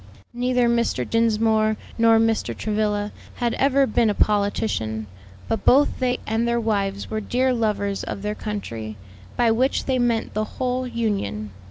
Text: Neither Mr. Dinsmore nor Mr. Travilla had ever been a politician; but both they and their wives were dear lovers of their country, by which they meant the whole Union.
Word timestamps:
Neither 0.33 0.67
Mr. 0.67 1.07
Dinsmore 1.07 1.77
nor 1.95 2.17
Mr. 2.17 2.57
Travilla 2.57 3.11
had 3.35 3.53
ever 3.59 3.85
been 3.85 4.09
a 4.09 4.15
politician; 4.15 5.05
but 5.47 5.63
both 5.63 5.99
they 5.99 6.17
and 6.25 6.47
their 6.47 6.59
wives 6.59 7.11
were 7.11 7.21
dear 7.21 7.53
lovers 7.53 8.03
of 8.03 8.23
their 8.23 8.33
country, 8.33 8.97
by 9.37 9.51
which 9.51 9.85
they 9.85 9.99
meant 9.99 10.33
the 10.33 10.43
whole 10.57 10.87
Union. 10.87 11.51